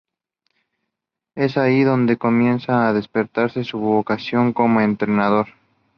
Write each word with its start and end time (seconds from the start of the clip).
Es 1.35 1.57
allí 1.57 1.83
donde 1.83 2.17
comienza 2.17 2.87
a 2.89 2.93
despertarse 2.93 3.63
su 3.63 3.77
vocación 3.77 4.51
como 4.51 4.81
Entrenador. 4.81 5.49